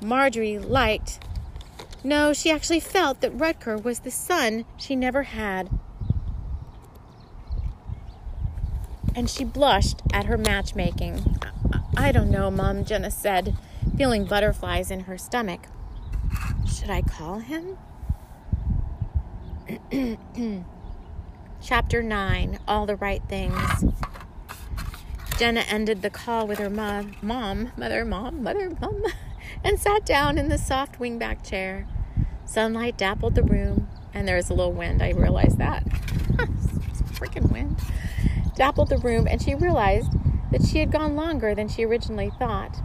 [0.00, 1.20] Marjorie liked.
[2.02, 5.68] No, she actually felt that Rutger was the son she never had.
[9.14, 11.36] and she blushed at her matchmaking.
[11.96, 13.56] I don't know, Mom, Jenna said,
[13.96, 15.66] feeling butterflies in her stomach.
[16.66, 17.76] Should I call him?
[21.62, 23.84] Chapter 9 All the Right Things.
[25.38, 29.04] Jenna ended the call with her mom, mom, mother, mom, mother, mom,
[29.64, 31.86] and sat down in the soft wingback chair.
[32.44, 35.02] Sunlight dappled the room, and there was a little wind.
[35.02, 35.84] I realized that.
[37.14, 37.80] freaking wind
[38.56, 40.12] dappled the room, and she realized
[40.50, 42.80] that she had gone longer than she originally thought.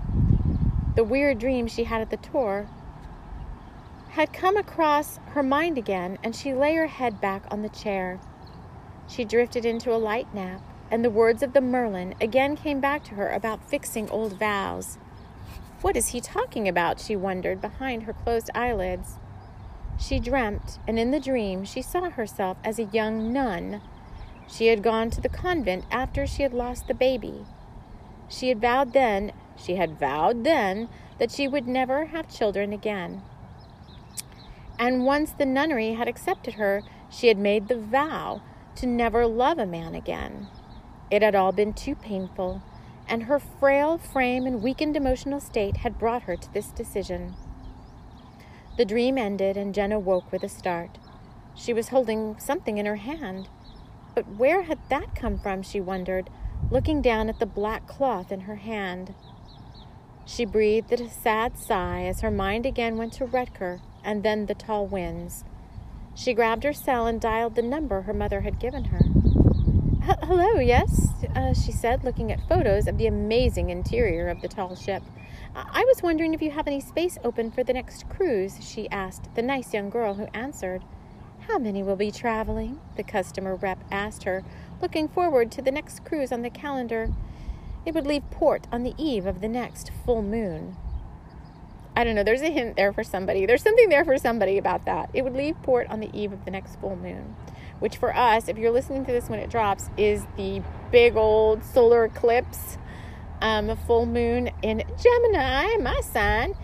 [0.95, 2.69] The weird dream she had at the Tor
[4.15, 8.17] had come across her mind again, and she lay her head back on the chair.
[9.09, 13.03] She drifted into a light nap, and the words of the Merlin again came back
[13.03, 14.97] to her about fixing old vows.
[15.81, 17.01] What is he talking about?
[17.01, 19.17] she wondered behind her closed eyelids.
[19.99, 23.81] She dreamt, and in the dream she saw herself as a young nun
[24.47, 27.45] she had gone to the convent after she had lost the baby.
[28.29, 33.21] She had vowed then, she had vowed then that she would never have children again.
[34.77, 38.41] And once the nunnery had accepted her, she had made the vow
[38.75, 40.47] to never love a man again.
[41.09, 42.61] It had all been too painful,
[43.07, 47.35] and her frail frame and weakened emotional state had brought her to this decision.
[48.77, 50.97] The dream ended, and Jenna woke with a start.
[51.55, 53.47] She was holding something in her hand.
[54.13, 56.29] But where had that come from, she wondered,
[56.69, 59.13] looking down at the black cloth in her hand.
[60.25, 64.55] She breathed a sad sigh as her mind again went to Rutger and then the
[64.55, 65.43] tall winds.
[66.13, 69.01] She grabbed her cell and dialed the number her mother had given her.
[70.23, 74.75] Hello, yes, uh, she said, looking at photos of the amazing interior of the tall
[74.75, 75.03] ship.
[75.55, 79.33] I was wondering if you have any space open for the next cruise, she asked
[79.35, 80.83] the nice young girl who answered.
[81.47, 82.79] How many will be traveling?
[82.97, 84.43] The customer rep asked her,
[84.81, 87.11] looking forward to the next cruise on the calendar.
[87.85, 90.75] It would leave port on the eve of the next full moon.
[91.95, 93.45] I don't know, there's a hint there for somebody.
[93.45, 95.09] There's something there for somebody about that.
[95.13, 97.35] It would leave port on the eve of the next full moon,
[97.79, 101.63] which for us, if you're listening to this when it drops, is the big old
[101.63, 102.77] solar eclipse
[103.41, 106.55] um, a full moon in Gemini, my sign,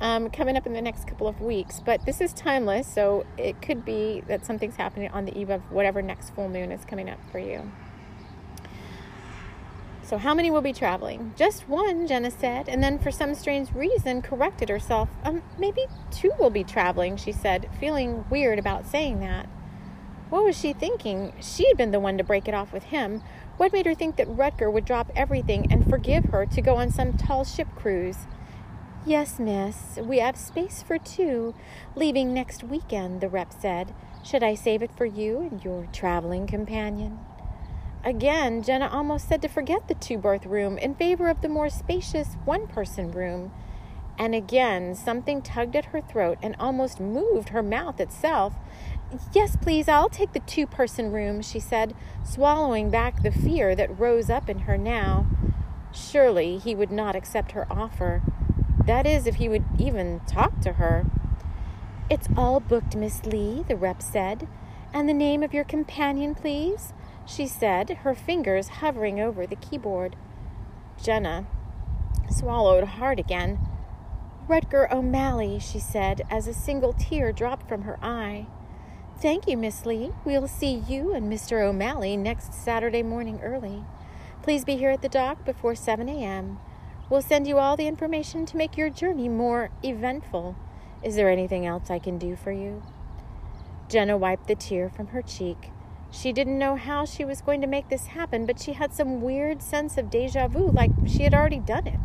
[0.00, 1.80] um, coming up in the next couple of weeks.
[1.84, 5.60] But this is timeless, so it could be that something's happening on the eve of
[5.70, 7.70] whatever next full moon is coming up for you.
[10.10, 11.34] So, how many will be traveling?
[11.36, 15.08] Just one, Jenna said, and then for some strange reason corrected herself.
[15.22, 19.46] Um, maybe two will be traveling, she said, feeling weird about saying that.
[20.28, 21.32] What was she thinking?
[21.40, 23.22] She'd been the one to break it off with him.
[23.56, 26.90] What made her think that Rutger would drop everything and forgive her to go on
[26.90, 28.26] some tall ship cruise?
[29.06, 31.54] Yes, miss, we have space for two,
[31.94, 33.94] leaving next weekend, the rep said.
[34.24, 37.20] Should I save it for you and your traveling companion?
[38.04, 41.68] Again, Jenna almost said to forget the two berth room in favor of the more
[41.68, 43.52] spacious one person room.
[44.18, 48.54] And again, something tugged at her throat and almost moved her mouth itself
[49.32, 53.98] Yes, please, I'll take the two person room, she said, swallowing back the fear that
[53.98, 55.26] rose up in her now.
[55.92, 58.22] Surely he would not accept her offer.
[58.86, 61.06] That is, if he would even talk to her.
[62.08, 64.46] It's all booked, Miss Lee, the rep said.
[64.92, 66.92] And the name of your companion, please?
[67.26, 70.16] She said, her fingers hovering over the keyboard.
[71.02, 71.46] Jenna
[72.30, 73.58] swallowed hard again.
[74.48, 78.46] Rutger O'Malley, she said, as a single tear dropped from her eye.
[79.20, 80.12] Thank you, Miss Lee.
[80.24, 81.60] We'll see you and Mr.
[81.62, 83.84] O'Malley next Saturday morning early.
[84.42, 86.58] Please be here at the dock before 7 a.m.
[87.10, 90.56] We'll send you all the information to make your journey more eventful.
[91.02, 92.82] Is there anything else I can do for you?
[93.88, 95.70] Jenna wiped the tear from her cheek.
[96.10, 99.20] She didn't know how she was going to make this happen, but she had some
[99.20, 102.00] weird sense of deja vu, like she had already done it.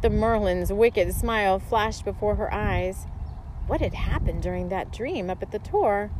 [0.00, 3.06] The Merlin's wicked smile flashed before her eyes.
[3.66, 6.10] What had happened during that dream up at the Tor?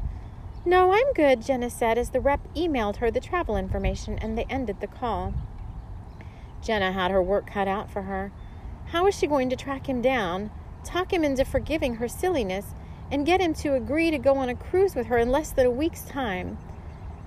[0.64, 4.46] No, I'm good, Jenna said as the rep emailed her the travel information and they
[4.50, 5.32] ended the call.
[6.60, 8.32] Jenna had her work cut out for her.
[8.86, 10.50] How was she going to track him down,
[10.84, 12.74] talk him into forgiving her silliness,
[13.10, 15.66] and get him to agree to go on a cruise with her in less than
[15.66, 16.58] a week's time?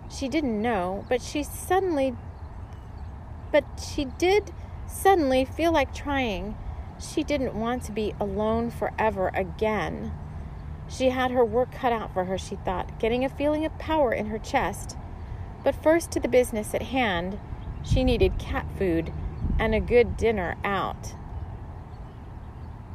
[0.09, 2.15] She didn't know, but she suddenly
[3.51, 4.51] but she did
[4.87, 6.55] suddenly feel like trying.
[6.99, 10.11] She didn't want to be alone forever again.
[10.89, 14.11] She had her work cut out for her, she thought, getting a feeling of power
[14.11, 14.97] in her chest.
[15.63, 17.39] But first to the business at hand,
[17.83, 19.13] she needed cat food
[19.57, 21.13] and a good dinner out.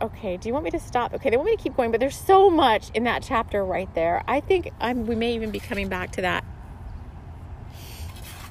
[0.02, 1.14] Okay, do you want me to stop?
[1.14, 3.92] Okay, they want me to keep going, but there's so much in that chapter right
[3.94, 4.22] there.
[4.26, 6.44] I think I'm, we may even be coming back to that.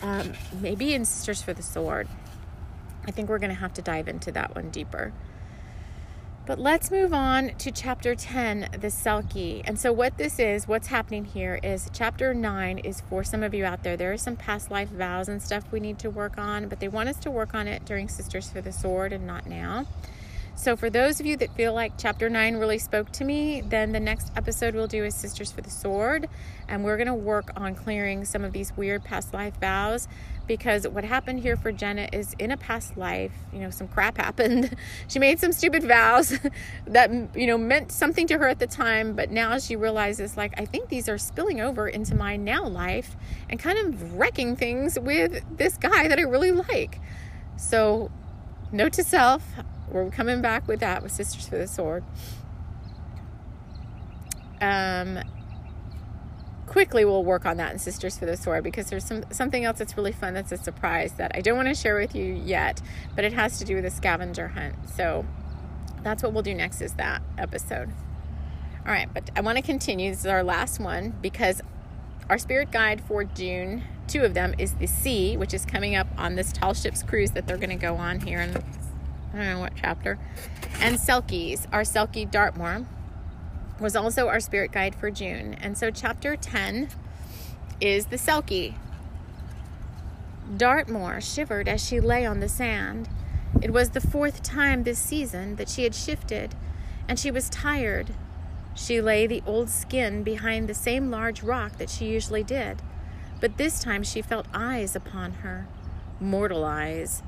[0.01, 2.07] Um, maybe in Sisters for the Sword.
[3.05, 5.13] I think we're going to have to dive into that one deeper.
[6.45, 9.61] But let's move on to chapter 10, the Selkie.
[9.63, 13.53] And so, what this is, what's happening here is chapter 9 is for some of
[13.53, 13.95] you out there.
[13.95, 16.89] There are some past life vows and stuff we need to work on, but they
[16.89, 19.85] want us to work on it during Sisters for the Sword and not now.
[20.55, 23.91] So, for those of you that feel like chapter 9 really spoke to me, then
[23.91, 26.29] the next episode we'll do is Sisters for the Sword.
[26.67, 30.07] And we're going to work on clearing some of these weird past life vows
[30.45, 34.17] because what happened here for Jenna is in a past life, you know, some crap
[34.23, 34.75] happened.
[35.07, 36.37] she made some stupid vows
[36.87, 40.53] that, you know, meant something to her at the time, but now she realizes, like,
[40.57, 43.15] I think these are spilling over into my now life
[43.49, 46.99] and kind of wrecking things with this guy that I really like.
[47.57, 48.11] So,
[48.71, 49.43] note to self,
[49.93, 52.03] we're coming back with that with Sisters for the Sword.
[54.59, 55.19] Um,
[56.65, 59.77] quickly we'll work on that in Sisters for the Sword because there's some something else
[59.77, 62.81] that's really fun that's a surprise that I don't want to share with you yet,
[63.15, 64.75] but it has to do with a scavenger hunt.
[64.89, 65.25] So
[66.01, 67.89] that's what we'll do next is that episode.
[68.85, 70.09] All right, but I want to continue.
[70.09, 71.61] This is our last one because
[72.29, 76.07] our spirit guide for June, two of them, is the Sea, which is coming up
[76.17, 78.51] on this tall ships cruise that they're going to go on here in
[79.33, 80.19] I don't know what chapter.
[80.79, 82.85] And Selkies, our Selkie Dartmoor,
[83.79, 85.55] was also our spirit guide for June.
[85.55, 86.89] And so chapter 10
[87.81, 88.75] is the Selkie.
[90.55, 93.09] Dartmoor shivered as she lay on the sand.
[93.61, 96.53] It was the fourth time this season that she had shifted,
[97.07, 98.13] and she was tired.
[98.75, 102.81] She lay the old skin behind the same large rock that she usually did,
[103.39, 105.67] but this time she felt eyes upon her,
[106.19, 107.23] mortal eyes.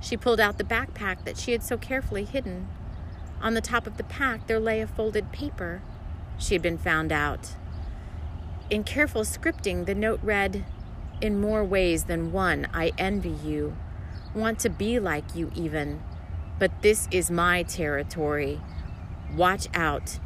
[0.00, 2.68] She pulled out the backpack that she had so carefully hidden.
[3.40, 5.82] On the top of the pack, there lay a folded paper.
[6.38, 7.54] She had been found out.
[8.70, 10.64] In careful scripting, the note read,
[11.20, 13.76] In more ways than one, I envy you.
[14.34, 16.02] Want to be like you, even.
[16.58, 18.60] But this is my territory.
[19.34, 20.18] Watch out.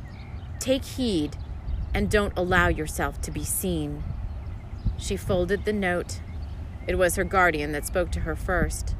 [0.58, 1.36] Take heed
[1.94, 4.02] and don't allow yourself to be seen.
[4.96, 6.20] She folded the note.
[6.86, 8.94] It was her guardian that spoke to her first.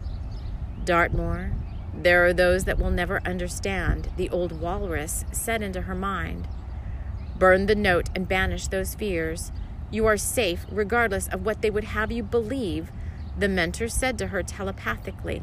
[0.84, 1.52] Dartmoor,
[1.94, 6.48] there are those that will never understand, the old walrus said into her mind.
[7.38, 9.52] Burn the note and banish those fears.
[9.90, 12.90] You are safe regardless of what they would have you believe,
[13.38, 15.42] the mentor said to her telepathically.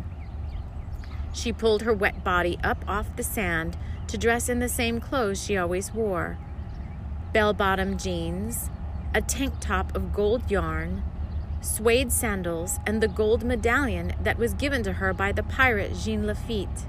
[1.34, 3.78] She pulled her wet body up off the sand
[4.08, 6.38] to dress in the same clothes she always wore
[7.32, 8.70] bell bottom jeans,
[9.14, 11.04] a tank top of gold yarn,
[11.62, 16.26] suede sandals, and the gold medallion that was given to her by the pirate Jean
[16.26, 16.86] Lafitte.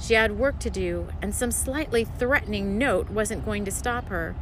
[0.00, 4.34] She had work to do, and some slightly threatening note wasn't going to stop her.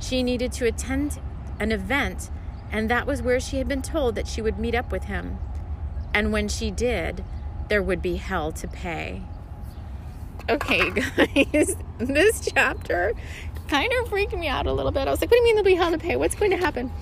[0.00, 1.20] She needed to attend
[1.60, 2.30] an event,
[2.72, 5.38] and that was where she had been told that she would meet up with him.
[6.12, 7.24] And when she did,
[7.68, 9.22] there would be hell to pay.
[10.48, 10.90] Okay,
[11.54, 13.14] guys, this chapter
[13.68, 15.08] kind of freaked me out a little bit.
[15.08, 16.16] I was like, what do you mean there'll be hell to pay?
[16.16, 16.92] What's going to happen?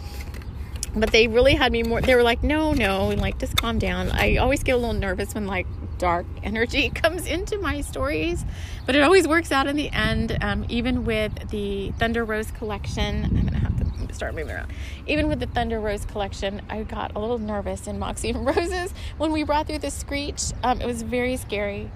[0.97, 3.79] But they really had me more, they were like, no, no, and like, just calm
[3.79, 4.11] down.
[4.11, 5.67] I always get a little nervous when like
[5.99, 8.45] dark energy comes into my stories,
[8.87, 10.37] but it always works out in the end.
[10.41, 14.73] Um, even with the Thunder Rose collection, I'm gonna have to start moving around.
[15.07, 18.93] Even with the Thunder Rose collection, I got a little nervous in Moxie and Roses
[19.19, 20.53] when we brought through the Screech.
[20.63, 21.91] Um, it was very scary,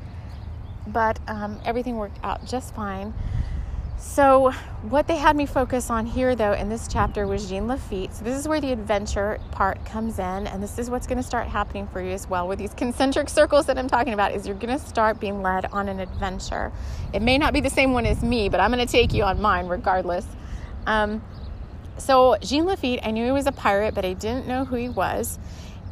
[0.86, 3.14] but um, everything worked out just fine.
[4.01, 8.14] So, what they had me focus on here, though, in this chapter was Jean Lafitte.
[8.14, 11.22] So, this is where the adventure part comes in, and this is what's going to
[11.24, 12.46] start happening for you as well.
[12.46, 15.66] With these concentric circles that I'm talking about, is you're going to start being led
[15.66, 16.70] on an adventure.
[17.12, 19.24] It may not be the same one as me, but I'm going to take you
[19.24, 20.24] on mine regardless.
[20.86, 21.20] Um,
[21.96, 24.88] so, Jean Lafitte, I knew he was a pirate, but I didn't know who he
[24.88, 25.40] was.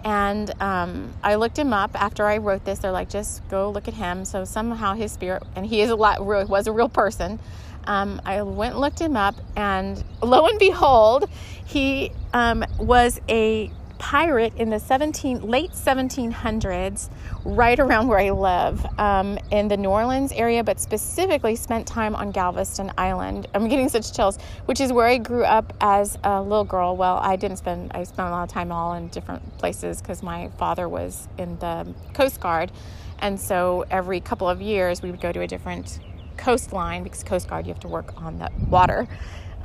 [0.05, 2.79] And um, I looked him up after I wrote this.
[2.79, 4.25] They're like, just go look at him.
[4.25, 7.41] So somehow his spirit, and he is a lot, was a real person
[7.87, 11.29] um, I went and looked him up, and lo and behold,
[11.65, 17.09] he um, was a pirate in the 17 late 1700s
[17.45, 22.15] right around where i live um, in the new orleans area but specifically spent time
[22.15, 23.47] on galveston island.
[23.55, 26.97] I'm getting such chills which is where i grew up as a little girl.
[26.97, 30.23] Well i didn't spend i spent a lot of time all in different places because
[30.23, 32.71] my father was in the coast guard
[33.19, 36.01] and so every couple of years we would go to a different
[36.37, 39.07] coastline because Coast Guard you have to work on the water.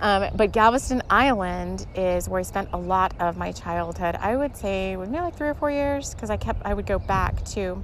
[0.02, 4.16] Um, but Galveston Island is where I spent a lot of my childhood.
[4.16, 6.98] I would say maybe like three or four years because I kept I would go
[6.98, 7.84] back to,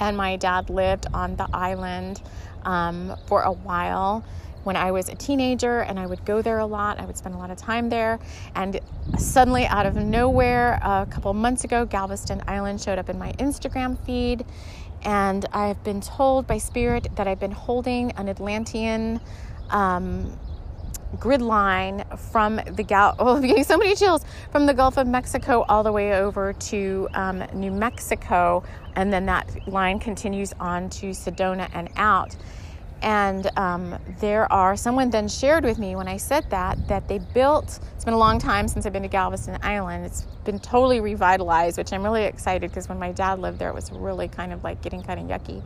[0.00, 2.22] and my dad lived on the island
[2.64, 4.24] um, for a while
[4.64, 6.98] when I was a teenager, and I would go there a lot.
[6.98, 8.18] I would spend a lot of time there,
[8.56, 8.80] and
[9.16, 13.96] suddenly, out of nowhere, a couple months ago, Galveston Island showed up in my Instagram
[14.04, 14.44] feed,
[15.04, 19.20] and I've been told by Spirit that I've been holding an Atlantean
[19.70, 20.38] um,
[21.18, 23.16] grid line from the Gal.
[23.18, 27.08] Oh, getting so many chills from the Gulf of Mexico all the way over to
[27.14, 28.62] um, New Mexico,
[28.96, 32.36] and then that line continues on to Sedona and out.
[33.02, 37.18] And um, there are, someone then shared with me when I said that, that they
[37.18, 40.04] built, it's been a long time since I've been to Galveston Island.
[40.04, 43.74] It's been totally revitalized, which I'm really excited because when my dad lived there, it
[43.74, 45.62] was really kind of like getting kind of yucky.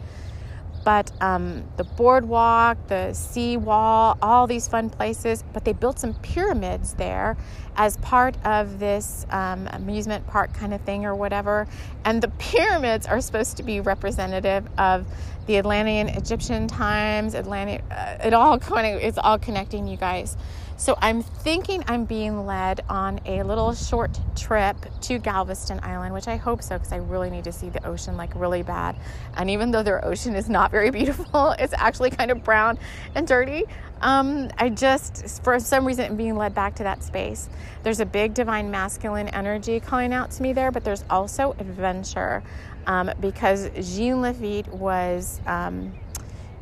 [0.85, 6.15] But um, the boardwalk, the sea wall, all these fun places, but they built some
[6.15, 7.37] pyramids there
[7.77, 11.69] as part of this um, amusement park kind of thing or whatever.
[12.05, 15.07] And the pyramids are supposed to be representative of
[15.47, 20.37] the Atlantean Egyptian times, Atlantic, uh, it all kind of, it's all connecting you guys.
[20.83, 26.27] So I'm thinking I'm being led on a little short trip to Galveston Island, which
[26.27, 28.97] I hope so because I really need to see the ocean like really bad.
[29.37, 32.81] And even though their ocean is not very beautiful, it's actually kind of brown
[33.15, 33.63] and dirty.
[34.01, 37.49] Um, I just, for some reason, am being led back to that space.
[37.85, 42.43] There's a big divine masculine energy calling out to me there, but there's also adventure
[42.87, 45.41] um, because Jean Lafitte was.
[45.47, 45.93] Um,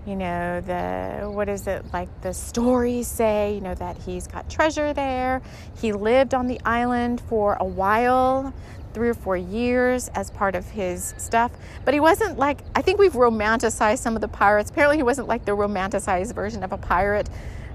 [0.06, 4.48] you know the what is it like the stories say you know that he's got
[4.48, 5.42] treasure there.
[5.78, 8.54] He lived on the island for a while
[8.94, 11.52] three or four years as part of his stuff.
[11.84, 14.70] But he wasn't like i think we've romanticized some of the pirates.
[14.70, 17.28] Apparently he wasn't like the romanticized version of a pirate.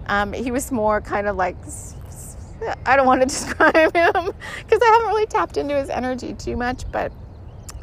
[0.08, 1.56] Um, he was more kind of like
[2.86, 6.56] i don't want to describe him because i haven't really tapped into his energy too
[6.56, 7.12] much but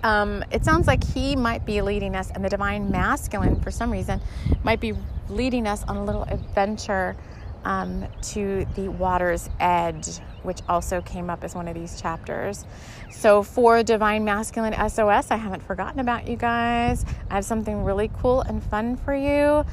[0.02, 3.90] um, it sounds like he might be leading us, and the divine masculine, for some
[3.90, 4.20] reason,
[4.64, 4.94] might be
[5.28, 7.16] leading us on a little adventure
[7.64, 12.64] um, to the water's edge, which also came up as one of these chapters.
[13.10, 17.04] So, for Divine Masculine SOS, I haven't forgotten about you guys.
[17.30, 19.64] I have something really cool and fun for you.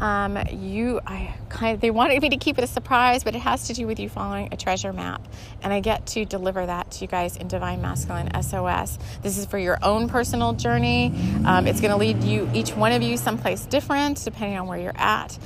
[0.00, 3.40] Um, you, I kind of, they wanted me to keep it a surprise, but it
[3.40, 5.26] has to do with you following a treasure map,
[5.62, 8.98] and I get to deliver that to you guys in Divine Masculine SOS.
[9.22, 11.12] This is for your own personal journey.
[11.44, 14.78] Um, it's going to lead you, each one of you, someplace different, depending on where
[14.78, 15.36] you're at.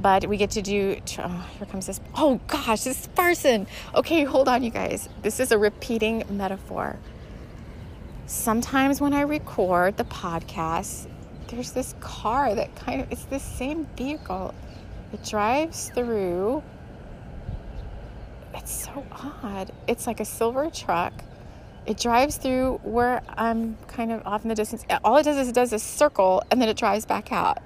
[0.00, 3.66] But we get to do oh, here comes this oh gosh this person.
[3.94, 5.10] Okay hold on you guys.
[5.20, 6.98] This is a repeating metaphor.
[8.24, 11.09] Sometimes when i record the podcast
[11.50, 14.54] there's this car that kind of it's the same vehicle
[15.12, 16.62] it drives through
[18.54, 21.12] it's so odd it's like a silver truck
[21.86, 25.48] it drives through where i'm kind of off in the distance all it does is
[25.48, 27.58] it does a circle and then it drives back out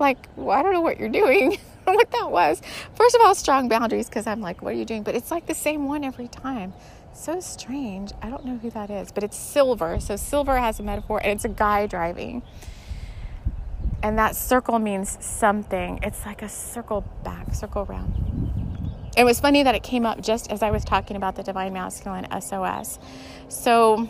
[0.00, 2.60] like, well, I don't know what you're doing, what that was.
[2.94, 5.02] First of all, strong boundaries because I'm like, what are you doing?
[5.02, 6.72] But it's like the same one every time.
[7.12, 8.12] So strange.
[8.22, 10.00] I don't know who that is, but it's silver.
[10.00, 12.42] So silver has a metaphor and it's a guy driving.
[14.02, 16.00] And that circle means something.
[16.02, 18.14] It's like a circle back, circle round.
[19.16, 21.72] It was funny that it came up just as I was talking about the divine
[21.72, 22.98] masculine SOS.
[23.48, 24.08] So,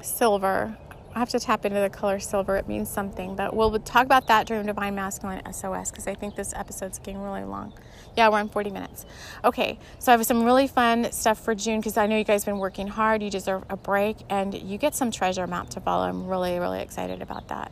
[0.00, 0.76] silver,
[1.16, 2.56] I have to tap into the color silver.
[2.56, 6.36] It means something, but we'll talk about that during Divine Masculine SOS because I think
[6.36, 7.72] this episode's getting really long.
[8.16, 9.04] Yeah, we're on 40 minutes.
[9.44, 12.44] Okay, so I have some really fun stuff for June because I know you guys
[12.44, 13.22] have been working hard.
[13.22, 16.06] You deserve a break and you get some treasure map to follow.
[16.06, 17.70] I'm really, really excited about that.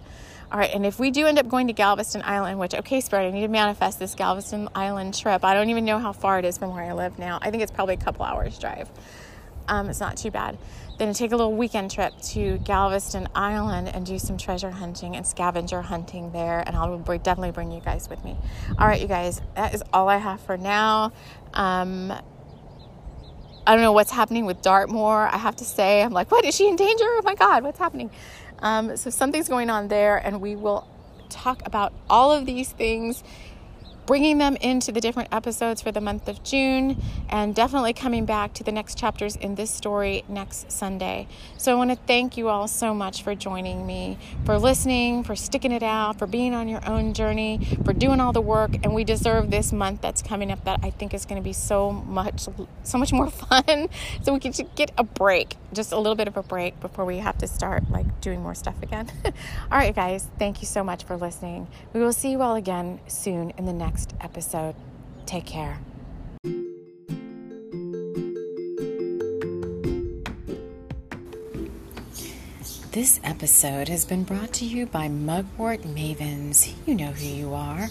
[0.53, 3.26] All right, and if we do end up going to Galveston Island, which, okay, Spirit,
[3.26, 5.45] I need to manifest this Galveston Island trip.
[5.45, 7.38] I don't even know how far it is from where I live now.
[7.40, 8.88] I think it's probably a couple hours drive.
[9.66, 10.59] Um, it's not too bad.
[10.99, 15.26] Then take a little weekend trip to Galveston Island and do some treasure hunting and
[15.26, 16.62] scavenger hunting there.
[16.66, 18.36] And I'll definitely bring you guys with me.
[18.78, 21.12] All right, you guys, that is all I have for now.
[21.53, 22.12] Um,
[23.66, 25.28] I don't know what's happening with Dartmoor.
[25.32, 26.45] I have to say, I'm like, what?
[26.45, 27.05] Is she in danger?
[27.05, 28.11] Oh my God, what's happening?
[28.59, 30.86] Um, so something's going on there, and we will
[31.28, 33.24] talk about all of these things
[34.07, 38.52] bringing them into the different episodes for the month of June and definitely coming back
[38.55, 41.26] to the next chapters in this story next Sunday.
[41.57, 45.34] So I want to thank you all so much for joining me, for listening, for
[45.34, 48.94] sticking it out, for being on your own journey, for doing all the work and
[48.94, 51.90] we deserve this month that's coming up that I think is going to be so
[51.90, 52.46] much
[52.82, 53.88] so much more fun
[54.22, 57.18] so we can get a break, just a little bit of a break before we
[57.18, 59.11] have to start like doing more stuff again.
[59.24, 61.66] all right guys, thank you so much for listening.
[61.92, 64.74] We will see you all again soon in the next next episode.
[65.24, 65.78] Take care.
[72.90, 76.72] This episode has been brought to you by Mugwort Mavens.
[76.86, 77.88] You know who you are.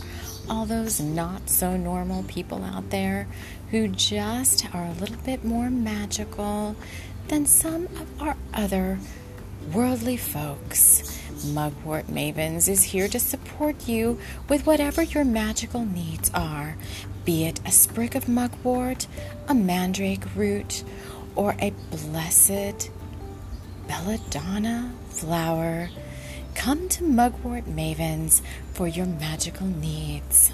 [0.49, 3.27] All those not so normal people out there
[3.71, 6.75] who just are a little bit more magical
[7.29, 8.99] than some of our other
[9.73, 11.22] worldly folks.
[11.43, 16.77] Mugwort Mavens is here to support you with whatever your magical needs are,
[17.25, 19.07] be it a sprig of mugwort,
[19.47, 20.83] a mandrake root,
[21.35, 22.89] or a blessed
[23.87, 25.89] belladonna flower.
[26.55, 28.41] Come to Mugwort Mavens
[28.73, 30.51] for your magical needs.